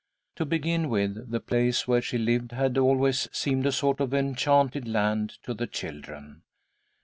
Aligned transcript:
To 0.37 0.45
begin 0.45 0.89
with, 0.89 1.29
the 1.29 1.39
place 1.39 1.87
where 1.87 2.01
she 2.01 2.17
lived 2.17 2.53
had 2.53 2.75
always 2.75 3.29
seemed 3.31 3.67
a 3.67 3.71
sort 3.71 3.99
of 3.99 4.15
enchanted 4.15 4.87
land 4.87 5.37
to 5.43 5.53
the 5.53 5.67
children. 5.67 6.41